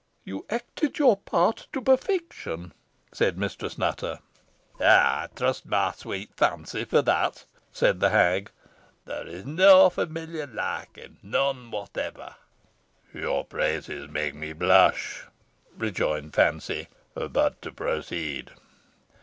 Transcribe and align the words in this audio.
"You 0.23 0.47
acted 0.49 0.97
your 0.97 1.15
part 1.15 1.67
to 1.73 1.79
perfection," 1.79 2.73
said 3.11 3.37
Mistress 3.37 3.77
Nutter. 3.77 4.17
"Ay, 4.79 5.27
trust 5.35 5.67
my 5.67 5.91
sweet 5.95 6.31
Fancy 6.35 6.85
for 6.85 7.03
that," 7.03 7.45
said 7.71 7.99
the 7.99 8.09
hag 8.09 8.49
"there 9.05 9.27
is 9.27 9.45
no 9.45 9.91
familiar 9.91 10.47
like 10.47 10.95
him 10.95 11.19
none 11.21 11.69
whatever." 11.69 12.33
"Your 13.13 13.45
praises 13.45 14.09
make 14.09 14.33
me 14.33 14.53
blush," 14.53 15.25
rejoined 15.77 16.33
Fancy. 16.33 16.87
"But 17.13 17.61
to 17.61 17.71
proceed. 17.71 18.49